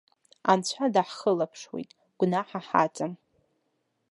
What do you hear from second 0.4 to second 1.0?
Анцәа